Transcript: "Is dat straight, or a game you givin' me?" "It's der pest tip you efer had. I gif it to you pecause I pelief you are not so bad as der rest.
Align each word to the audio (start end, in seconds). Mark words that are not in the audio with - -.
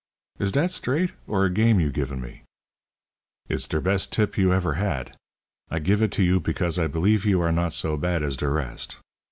"Is 0.39 0.51
dat 0.51 0.71
straight, 0.71 1.11
or 1.27 1.45
a 1.45 1.51
game 1.51 1.79
you 1.79 1.91
givin' 1.91 2.21
me?" 2.21 2.41
"It's 3.49 3.67
der 3.67 3.79
pest 3.79 4.11
tip 4.11 4.35
you 4.35 4.51
efer 4.51 4.73
had. 4.73 5.15
I 5.69 5.77
gif 5.77 6.01
it 6.01 6.11
to 6.13 6.23
you 6.23 6.39
pecause 6.41 6.79
I 6.81 6.87
pelief 6.87 7.23
you 7.23 7.39
are 7.39 7.51
not 7.51 7.71
so 7.71 7.95
bad 7.97 8.23
as 8.23 8.35
der 8.35 8.49
rest. 8.49 8.97